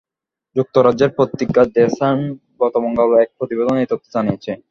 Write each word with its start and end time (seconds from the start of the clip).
যুক্তরাজ্যের 0.55 1.11
পত্রিকা 1.17 1.61
the 1.67 1.85
Sun 1.97 2.17
গত 2.61 2.73
মঙ্গলবার 2.83 3.21
এক 3.21 3.29
প্রতিবেদনে 3.37 3.81
এ 3.81 3.89
তথ্য 3.91 4.05
জানিয়েছে। 4.15 4.51